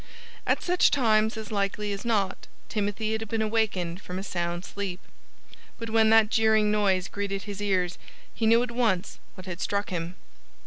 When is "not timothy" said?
2.03-3.11